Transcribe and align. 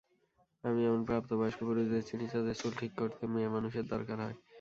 আমি 0.63 0.81
এমন 0.85 1.01
প্রাপ্তবয়স্ক 1.05 1.59
পুরুষদের 1.61 2.03
চিনি 2.07 2.25
যাদের 2.33 2.55
চুল 2.55 2.73
ঠিক 2.79 2.91
করতে 2.97 3.23
মেয়েমানুষের 3.33 3.85
দরকার 3.93 4.17
হয়। 4.23 4.37